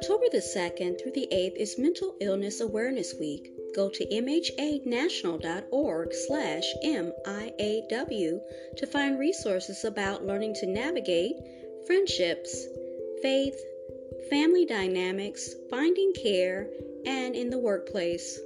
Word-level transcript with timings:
October 0.00 0.30
the 0.32 0.38
2nd 0.38 0.98
through 0.98 1.12
the 1.12 1.28
8th 1.30 1.56
is 1.56 1.78
Mental 1.78 2.16
Illness 2.22 2.62
Awareness 2.62 3.16
Week. 3.20 3.52
Go 3.74 3.90
to 3.90 4.06
mhanational.org 4.06 6.14
slash 6.14 6.74
MIAW 6.82 8.40
to 8.78 8.86
find 8.86 9.18
resources 9.18 9.84
about 9.84 10.24
learning 10.24 10.54
to 10.54 10.66
navigate 10.66 11.34
friendships, 11.86 12.64
faith, 13.20 13.60
family 14.30 14.64
dynamics, 14.64 15.54
finding 15.68 16.14
care, 16.14 16.70
and 17.04 17.36
in 17.36 17.50
the 17.50 17.58
workplace, 17.58 18.40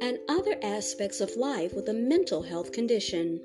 and 0.00 0.20
other 0.28 0.56
aspects 0.62 1.20
of 1.20 1.34
life 1.34 1.74
with 1.74 1.88
a 1.88 1.94
mental 1.94 2.42
health 2.42 2.70
condition. 2.70 3.40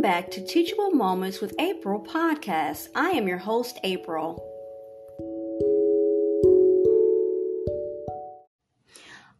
Welcome 0.00 0.22
back 0.22 0.30
to 0.30 0.40
Teachable 0.42 0.92
Moments 0.92 1.42
with 1.42 1.54
April 1.58 2.00
podcast. 2.00 2.88
I 2.94 3.10
am 3.10 3.28
your 3.28 3.36
host, 3.36 3.78
April. 3.84 4.42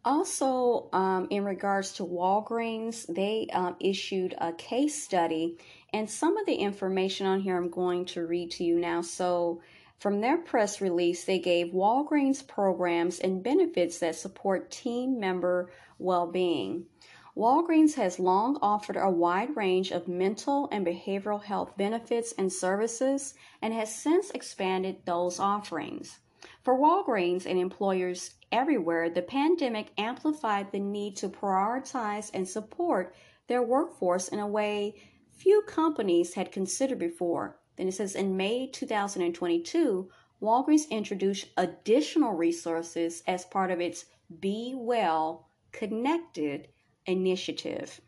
Also, 0.05 0.87
um, 0.93 1.25
in 1.31 1.45
regards 1.45 1.93
to 1.93 2.05
Walgreens, 2.05 3.07
they 3.07 3.47
um, 3.51 3.75
issued 3.79 4.35
a 4.37 4.53
case 4.53 5.03
study, 5.03 5.57
and 5.93 6.07
some 6.07 6.37
of 6.37 6.45
the 6.45 6.53
information 6.53 7.25
on 7.25 7.39
here 7.39 7.57
I'm 7.57 7.71
going 7.71 8.05
to 8.13 8.27
read 8.27 8.51
to 8.51 8.63
you 8.63 8.77
now. 8.77 9.01
So, 9.01 9.63
from 9.97 10.21
their 10.21 10.37
press 10.37 10.79
release, 10.79 11.23
they 11.23 11.39
gave 11.39 11.73
Walgreens 11.73 12.47
programs 12.47 13.17
and 13.17 13.41
benefits 13.41 13.97
that 13.97 14.15
support 14.15 14.69
team 14.69 15.19
member 15.19 15.71
well 15.97 16.27
being. 16.27 16.85
Walgreens 17.33 17.93
has 17.93 18.19
long 18.19 18.57
offered 18.61 18.97
a 18.97 19.09
wide 19.09 19.55
range 19.55 19.91
of 19.91 20.09
mental 20.09 20.67
and 20.69 20.85
behavioral 20.85 21.41
health 21.41 21.77
benefits 21.77 22.33
and 22.33 22.51
services 22.51 23.35
and 23.61 23.73
has 23.73 23.95
since 23.95 24.31
expanded 24.31 24.97
those 25.05 25.39
offerings. 25.39 26.19
For 26.61 26.77
Walgreens 26.77 27.45
and 27.45 27.57
employers 27.57 28.35
everywhere, 28.51 29.09
the 29.09 29.21
pandemic 29.21 29.91
amplified 29.97 30.73
the 30.73 30.79
need 30.79 31.15
to 31.17 31.29
prioritize 31.29 32.29
and 32.33 32.45
support 32.45 33.15
their 33.47 33.63
workforce 33.63 34.27
in 34.27 34.39
a 34.39 34.47
way 34.47 35.01
few 35.31 35.61
companies 35.61 36.33
had 36.33 36.51
considered 36.51 36.99
before. 36.99 37.57
Then 37.77 37.87
it 37.87 37.93
says 37.93 38.13
in 38.13 38.35
May 38.35 38.67
2022, 38.67 40.09
Walgreens 40.41 40.89
introduced 40.89 41.47
additional 41.55 42.33
resources 42.33 43.23
as 43.25 43.45
part 43.45 43.71
of 43.71 43.79
its 43.79 44.05
Be 44.41 44.73
Well 44.75 45.47
Connected 45.71 46.67
initiative. 47.05 48.01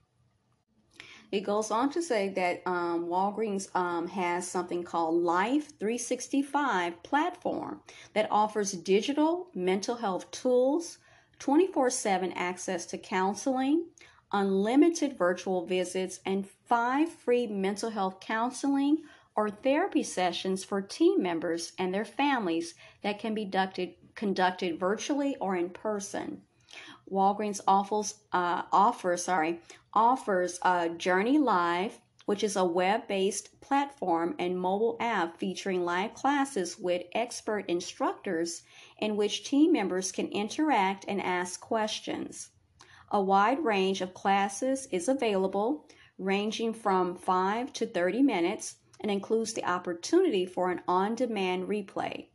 It 1.34 1.42
goes 1.46 1.72
on 1.72 1.90
to 1.94 2.02
say 2.04 2.30
that 2.30 2.62
um, 2.68 3.08
Walgreens 3.08 3.76
um, 3.76 4.08
has 4.10 4.48
something 4.48 4.84
called 4.84 5.16
Life 5.16 5.80
365 5.80 7.02
platform 7.02 7.82
that 8.14 8.28
offers 8.30 8.74
digital 8.74 9.48
mental 9.56 9.96
health 9.96 10.30
tools, 10.30 11.00
24 11.40 11.90
7 11.90 12.32
access 12.34 12.86
to 12.86 13.00
counseling, 13.00 13.88
unlimited 14.32 15.18
virtual 15.18 15.66
visits, 15.66 16.20
and 16.24 16.48
five 16.48 17.10
free 17.10 17.48
mental 17.48 17.90
health 17.90 18.20
counseling 18.20 19.00
or 19.36 19.50
therapy 19.50 20.04
sessions 20.04 20.64
for 20.64 20.84
team 20.84 21.20
members 21.24 21.74
and 21.80 21.92
their 21.92 22.06
families 22.06 22.76
that 23.02 23.18
can 23.18 23.34
be 23.34 23.42
conducted, 23.42 23.96
conducted 24.14 24.80
virtually 24.80 25.36
or 25.38 25.56
in 25.56 25.72
person. 25.72 26.44
Walgreens 27.14 27.62
offers, 27.68 28.16
uh, 28.34 29.16
sorry, 29.18 29.60
offers 29.94 30.58
uh, 30.64 30.88
Journey 30.90 31.38
Live, 31.38 32.00
which 32.26 32.44
is 32.44 32.56
a 32.56 32.66
web-based 32.66 33.62
platform 33.62 34.34
and 34.40 34.60
mobile 34.60 34.98
app 35.00 35.38
featuring 35.38 35.86
live 35.86 36.16
classes 36.16 36.80
with 36.80 37.04
expert 37.14 37.66
instructors 37.68 38.64
in 38.98 39.16
which 39.16 39.44
team 39.44 39.74
members 39.74 40.12
can 40.12 40.28
interact 40.30 41.06
and 41.08 41.22
ask 41.22 41.62
questions. 41.62 42.50
A 43.12 43.22
wide 43.22 43.64
range 43.64 44.02
of 44.02 44.16
classes 44.16 44.88
is 44.92 45.08
available, 45.08 45.86
ranging 46.18 46.74
from 46.74 47.16
5 47.16 47.72
to 47.74 47.86
30 47.86 48.24
minutes, 48.24 48.78
and 49.00 49.12
includes 49.12 49.54
the 49.54 49.66
opportunity 49.66 50.48
for 50.48 50.72
an 50.72 50.82
on 50.88 51.14
demand 51.14 51.68
replay. 51.68 52.26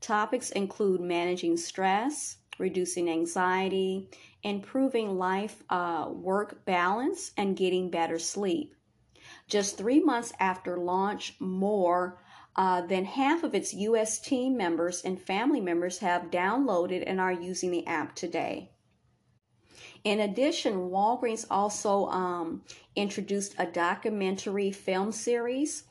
Topics 0.00 0.50
include 0.50 1.00
managing 1.00 1.56
stress, 1.56 2.36
reducing 2.58 3.08
anxiety, 3.10 4.08
improving 4.42 5.18
life 5.18 5.62
uh, 5.70 6.08
work 6.10 6.64
balance, 6.64 7.32
and 7.36 7.56
getting 7.56 7.90
better 7.90 8.18
sleep. 8.18 8.74
Just 9.48 9.76
three 9.76 10.00
months 10.00 10.32
after 10.38 10.76
launch, 10.76 11.34
more 11.40 12.18
uh, 12.56 12.80
than 12.80 13.04
half 13.04 13.42
of 13.42 13.54
its 13.54 13.74
U.S. 13.74 14.18
team 14.18 14.56
members 14.56 15.02
and 15.02 15.20
family 15.20 15.60
members 15.60 15.98
have 15.98 16.30
downloaded 16.30 17.04
and 17.06 17.20
are 17.20 17.32
using 17.32 17.70
the 17.70 17.86
app 17.86 18.14
today. 18.14 18.70
In 20.04 20.20
addition, 20.20 20.90
Walgreens 20.90 21.44
also 21.50 22.06
um, 22.06 22.62
introduced 22.94 23.54
a 23.58 23.66
documentary 23.66 24.70
film 24.70 25.12
series, 25.12 25.84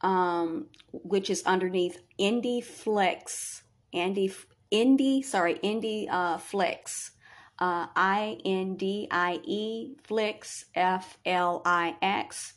um, 0.00 0.66
which 0.92 1.30
is 1.30 1.44
underneath 1.44 2.02
Indie 2.18 2.62
Flex, 2.62 3.62
Indie 3.94 4.34
Indie, 4.72 5.22
sorry, 5.24 5.56
Indie 5.56 6.08
uh, 6.10 6.38
Flex, 6.38 7.10
uh, 7.58 7.86
I 7.94 8.38
N 8.44 8.76
D 8.76 9.06
I 9.10 9.40
E 9.44 9.94
Flix 10.02 10.64
F 10.74 11.18
L 11.26 11.60
I 11.64 11.96
X. 12.00 12.54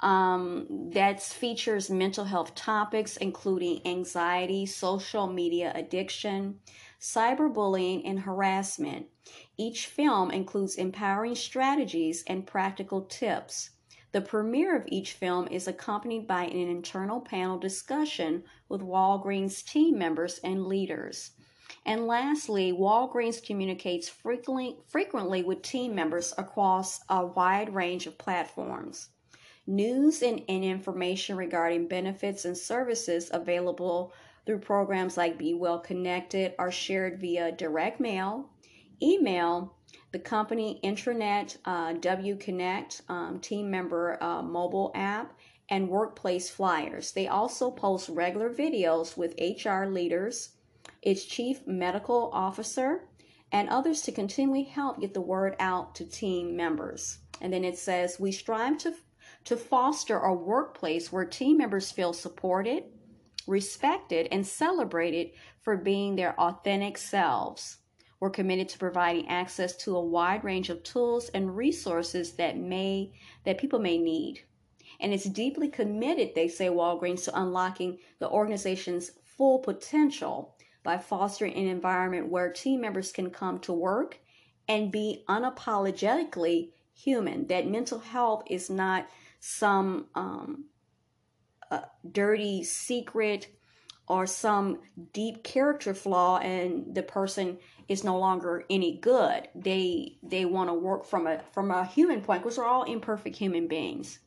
Um, 0.00 0.90
that 0.92 1.22
features 1.22 1.88
mental 1.88 2.24
health 2.24 2.54
topics 2.54 3.16
including 3.16 3.80
anxiety, 3.86 4.66
social 4.66 5.26
media 5.26 5.72
addiction, 5.74 6.60
cyberbullying, 7.00 8.02
and 8.04 8.20
harassment. 8.20 9.06
Each 9.56 9.86
film 9.86 10.30
includes 10.30 10.76
empowering 10.76 11.34
strategies 11.34 12.22
and 12.26 12.46
practical 12.46 13.02
tips. 13.02 13.70
The 14.12 14.20
premiere 14.20 14.76
of 14.76 14.84
each 14.88 15.12
film 15.12 15.48
is 15.48 15.66
accompanied 15.66 16.26
by 16.26 16.44
an 16.44 16.68
internal 16.68 17.20
panel 17.20 17.58
discussion 17.58 18.44
with 18.68 18.82
Walgreens 18.82 19.64
team 19.64 19.98
members 19.98 20.38
and 20.44 20.66
leaders. 20.66 21.32
And 21.86 22.08
lastly, 22.08 22.72
Walgreens 22.72 23.40
communicates 23.40 24.08
frequently, 24.08 24.76
frequently 24.88 25.44
with 25.44 25.62
team 25.62 25.94
members 25.94 26.34
across 26.36 27.00
a 27.08 27.24
wide 27.24 27.72
range 27.72 28.08
of 28.08 28.18
platforms. 28.18 29.10
News 29.68 30.20
and, 30.20 30.42
and 30.48 30.64
information 30.64 31.36
regarding 31.36 31.86
benefits 31.86 32.44
and 32.44 32.58
services 32.58 33.30
available 33.32 34.12
through 34.44 34.58
programs 34.58 35.16
like 35.16 35.38
Be 35.38 35.54
Well 35.54 35.78
Connected 35.78 36.54
are 36.58 36.72
shared 36.72 37.20
via 37.20 37.52
direct 37.52 38.00
mail, 38.00 38.50
email, 39.00 39.76
the 40.10 40.18
company 40.18 40.80
intranet, 40.82 41.56
uh, 41.66 41.92
W 41.92 42.34
Connect, 42.36 43.02
um, 43.08 43.38
team 43.38 43.70
member 43.70 44.20
uh, 44.20 44.42
mobile 44.42 44.90
app, 44.96 45.38
and 45.68 45.88
workplace 45.88 46.50
flyers. 46.50 47.12
They 47.12 47.28
also 47.28 47.70
post 47.70 48.08
regular 48.08 48.52
videos 48.52 49.16
with 49.16 49.38
HR 49.38 49.84
leaders, 49.84 50.55
its 51.06 51.24
chief 51.24 51.64
medical 51.68 52.30
officer, 52.32 53.08
and 53.52 53.68
others 53.68 54.02
to 54.02 54.10
continually 54.10 54.64
help 54.64 55.00
get 55.00 55.14
the 55.14 55.20
word 55.20 55.54
out 55.60 55.94
to 55.94 56.04
team 56.04 56.56
members. 56.56 57.18
And 57.40 57.52
then 57.52 57.64
it 57.64 57.78
says, 57.78 58.18
we 58.18 58.32
strive 58.32 58.78
to, 58.78 58.92
to 59.44 59.56
foster 59.56 60.18
a 60.18 60.34
workplace 60.34 61.12
where 61.12 61.24
team 61.24 61.58
members 61.58 61.92
feel 61.92 62.12
supported, 62.12 62.82
respected, 63.46 64.26
and 64.32 64.44
celebrated 64.44 65.30
for 65.62 65.76
being 65.76 66.16
their 66.16 66.38
authentic 66.40 66.98
selves. 66.98 67.76
We're 68.18 68.30
committed 68.30 68.68
to 68.70 68.78
providing 68.78 69.28
access 69.28 69.76
to 69.84 69.96
a 69.96 70.04
wide 70.04 70.42
range 70.42 70.70
of 70.70 70.82
tools 70.82 71.28
and 71.28 71.56
resources 71.56 72.32
that 72.32 72.58
may 72.58 73.12
that 73.44 73.58
people 73.58 73.78
may 73.78 73.96
need. 73.96 74.40
And 74.98 75.14
it's 75.14 75.24
deeply 75.24 75.68
committed, 75.68 76.34
they 76.34 76.48
say 76.48 76.66
Walgreens, 76.66 77.22
to 77.26 77.40
unlocking 77.40 77.98
the 78.18 78.28
organization's 78.28 79.12
full 79.36 79.60
potential 79.60 80.56
by 80.86 80.96
fostering 80.96 81.52
an 81.54 81.66
environment 81.66 82.28
where 82.28 82.50
team 82.50 82.80
members 82.80 83.12
can 83.12 83.28
come 83.28 83.58
to 83.58 83.72
work 83.72 84.18
and 84.68 84.92
be 84.92 85.24
unapologetically 85.28 86.70
human. 86.94 87.46
That 87.48 87.68
mental 87.68 87.98
health 87.98 88.44
is 88.48 88.70
not 88.70 89.06
some 89.40 90.06
um, 90.14 90.66
uh, 91.70 91.80
dirty 92.10 92.64
secret 92.64 93.48
or 94.08 94.26
some 94.26 94.78
deep 95.12 95.42
character 95.42 95.92
flaw 95.92 96.38
and 96.38 96.94
the 96.94 97.02
person 97.02 97.58
is 97.88 98.04
no 98.04 98.18
longer 98.18 98.64
any 98.70 98.98
good 98.98 99.48
they 99.56 100.16
they 100.22 100.44
want 100.44 100.70
to 100.70 100.74
work 100.74 101.04
from 101.04 101.26
a 101.26 101.40
from 101.52 101.72
a 101.72 101.84
human 101.84 102.20
point 102.20 102.40
because 102.40 102.56
we're 102.56 102.64
all 102.64 102.84
imperfect 102.84 103.36
human 103.36 103.66
beings 103.66 104.20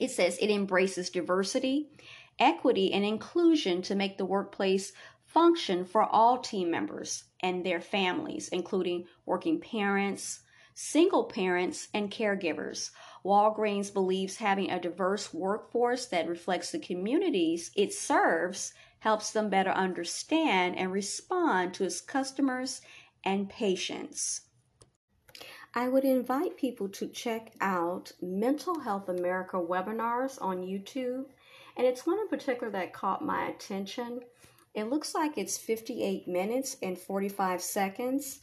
it 0.00 0.10
says 0.10 0.36
it 0.38 0.50
embraces 0.50 1.10
diversity 1.10 1.88
equity 2.38 2.92
and 2.92 3.04
inclusion 3.04 3.82
to 3.82 3.94
make 3.94 4.18
the 4.18 4.24
workplace 4.24 4.92
function 5.34 5.84
for 5.84 6.04
all 6.04 6.38
team 6.38 6.70
members 6.70 7.24
and 7.42 7.66
their 7.66 7.80
families, 7.80 8.48
including 8.48 9.04
working 9.26 9.60
parents, 9.60 10.40
single 10.74 11.24
parents, 11.24 11.88
and 11.92 12.10
caregivers. 12.10 12.92
Walgreens 13.24 13.92
believes 13.92 14.36
having 14.36 14.70
a 14.70 14.80
diverse 14.80 15.34
workforce 15.34 16.06
that 16.06 16.28
reflects 16.28 16.70
the 16.70 16.78
communities 16.78 17.72
it 17.76 17.92
serves 17.92 18.72
helps 19.00 19.32
them 19.32 19.50
better 19.50 19.70
understand 19.70 20.78
and 20.78 20.92
respond 20.92 21.74
to 21.74 21.84
its 21.84 22.00
customers 22.00 22.80
and 23.24 23.50
patients. 23.50 24.42
I 25.74 25.88
would 25.88 26.04
invite 26.04 26.56
people 26.56 26.88
to 26.90 27.08
check 27.08 27.52
out 27.60 28.12
Mental 28.22 28.78
Health 28.78 29.08
America 29.08 29.56
webinars 29.56 30.40
on 30.40 30.58
YouTube. 30.58 31.24
And 31.76 31.84
it's 31.84 32.06
one 32.06 32.20
in 32.20 32.28
particular 32.28 32.70
that 32.70 32.92
caught 32.92 33.24
my 33.24 33.48
attention. 33.48 34.20
It 34.74 34.90
looks 34.90 35.14
like 35.14 35.38
it's 35.38 35.56
58 35.56 36.26
minutes 36.26 36.76
and 36.82 36.98
45 36.98 37.62
seconds. 37.62 38.40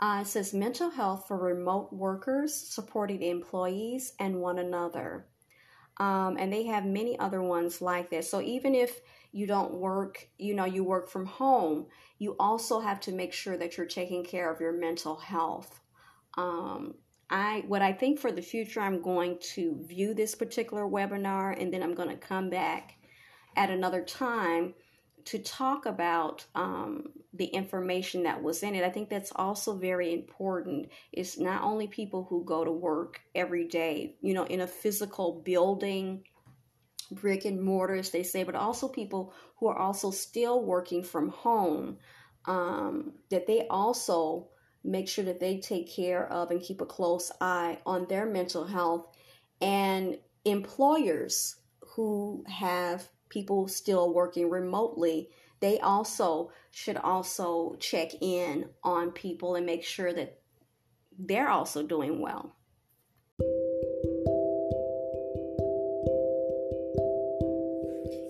Uh, 0.00 0.20
it 0.22 0.26
says 0.26 0.54
mental 0.54 0.90
health 0.90 1.26
for 1.28 1.38
remote 1.38 1.92
workers, 1.92 2.54
supporting 2.54 3.22
employees 3.22 4.14
and 4.18 4.40
one 4.40 4.58
another. 4.58 5.26
Um, 5.98 6.36
and 6.38 6.52
they 6.52 6.64
have 6.64 6.84
many 6.84 7.18
other 7.18 7.42
ones 7.42 7.80
like 7.80 8.10
this. 8.10 8.28
So 8.28 8.40
even 8.40 8.74
if 8.74 9.00
you 9.30 9.46
don't 9.46 9.74
work, 9.74 10.28
you 10.38 10.54
know, 10.54 10.64
you 10.64 10.82
work 10.82 11.08
from 11.08 11.26
home, 11.26 11.86
you 12.18 12.34
also 12.40 12.80
have 12.80 13.00
to 13.00 13.12
make 13.12 13.32
sure 13.32 13.56
that 13.56 13.76
you're 13.76 13.86
taking 13.86 14.24
care 14.24 14.50
of 14.50 14.60
your 14.60 14.72
mental 14.72 15.16
health. 15.16 15.80
Um, 16.36 16.94
I 17.30 17.64
what 17.68 17.82
I 17.82 17.92
think 17.92 18.18
for 18.18 18.32
the 18.32 18.42
future, 18.42 18.80
I'm 18.80 19.00
going 19.00 19.38
to 19.54 19.84
view 19.86 20.14
this 20.14 20.34
particular 20.34 20.84
webinar, 20.84 21.60
and 21.60 21.72
then 21.72 21.82
I'm 21.82 21.94
going 21.94 22.08
to 22.08 22.16
come 22.16 22.50
back 22.50 22.96
at 23.56 23.70
another 23.70 24.02
time 24.02 24.74
to 25.26 25.38
talk 25.38 25.86
about 25.86 26.44
um, 26.54 27.08
the 27.32 27.46
information 27.46 28.24
that 28.24 28.42
was 28.42 28.62
in 28.62 28.74
it. 28.74 28.84
I 28.84 28.90
think 28.90 29.08
that's 29.08 29.32
also 29.34 29.76
very 29.76 30.12
important. 30.12 30.90
It's 31.12 31.38
not 31.38 31.62
only 31.62 31.86
people 31.86 32.26
who 32.28 32.44
go 32.44 32.64
to 32.64 32.70
work 32.70 33.20
every 33.34 33.66
day, 33.66 34.16
you 34.20 34.34
know, 34.34 34.44
in 34.44 34.60
a 34.60 34.66
physical 34.66 35.40
building, 35.44 36.24
brick 37.10 37.44
and 37.44 37.62
mortar, 37.62 37.94
as 37.94 38.10
they 38.10 38.22
say, 38.22 38.44
but 38.44 38.54
also 38.54 38.88
people 38.88 39.32
who 39.56 39.68
are 39.68 39.78
also 39.78 40.10
still 40.10 40.62
working 40.62 41.02
from 41.02 41.30
home. 41.30 41.98
Um, 42.46 43.12
that 43.30 43.46
they 43.46 43.66
also 43.68 44.48
make 44.84 45.08
sure 45.08 45.24
that 45.24 45.40
they 45.40 45.58
take 45.58 45.90
care 45.90 46.30
of 46.30 46.50
and 46.50 46.60
keep 46.60 46.82
a 46.82 46.86
close 46.86 47.32
eye 47.40 47.78
on 47.86 48.06
their 48.06 48.26
mental 48.26 48.66
health 48.66 49.06
and 49.62 50.18
employers 50.44 51.56
who 51.94 52.44
have 52.46 53.08
people 53.34 53.66
still 53.66 54.14
working 54.14 54.48
remotely 54.48 55.28
they 55.60 55.78
also 55.80 56.50
should 56.70 56.96
also 56.96 57.76
check 57.80 58.10
in 58.20 58.66
on 58.84 59.10
people 59.10 59.56
and 59.56 59.66
make 59.66 59.82
sure 59.82 60.12
that 60.12 60.38
they're 61.18 61.50
also 61.50 61.82
doing 61.82 62.20
well 62.20 62.54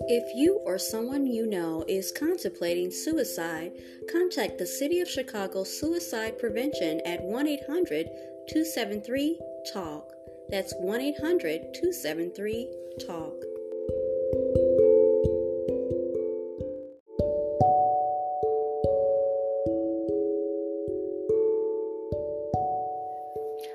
If 0.07 0.35
you 0.35 0.61
or 0.65 0.77
someone 0.77 1.25
you 1.25 1.47
know 1.47 1.83
is 1.87 2.11
contemplating 2.11 2.91
suicide, 2.91 3.71
contact 4.11 4.59
the 4.59 4.65
City 4.67 4.99
of 4.99 5.09
Chicago 5.09 5.63
Suicide 5.63 6.37
Prevention 6.37 7.01
at 7.07 7.23
1 7.23 7.47
800 7.47 8.05
273 8.47 9.39
TALK. 9.73 10.13
That's 10.49 10.75
1 10.77 11.01
800 11.01 11.73
273 11.73 12.71
TALK. 13.07 13.44